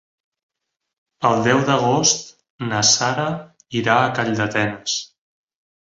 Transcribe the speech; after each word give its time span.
El 1.29 1.43
deu 1.49 1.61
d'agost 1.67 2.27
na 2.73 2.83
Sara 2.95 3.29
irà 3.85 4.03
a 4.09 4.13
Calldetenes. 4.19 5.01